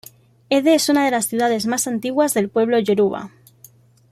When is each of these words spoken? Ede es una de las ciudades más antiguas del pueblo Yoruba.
Ede 0.49 0.73
es 0.73 0.89
una 0.89 1.05
de 1.05 1.11
las 1.11 1.27
ciudades 1.27 1.67
más 1.67 1.85
antiguas 1.85 2.33
del 2.33 2.49
pueblo 2.49 2.79
Yoruba. 2.79 3.29